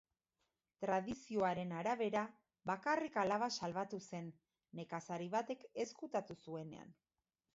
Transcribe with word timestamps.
Tradizioaren 0.83 1.73
arabera, 1.81 2.23
bakarrik 2.71 3.19
alaba 3.23 3.51
salbatu 3.61 4.01
zen, 4.11 4.33
nekazari 4.79 5.31
batek 5.37 5.67
ezkutatu 5.87 6.41
zuenean. 6.49 6.97